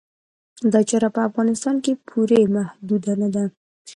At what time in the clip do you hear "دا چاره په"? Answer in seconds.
0.71-1.21